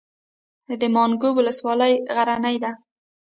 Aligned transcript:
د 0.81 0.83
ماڼوګي 0.95 1.29
ولسوالۍ 1.37 1.93
غرنۍ 2.15 2.57
ده 2.63 2.71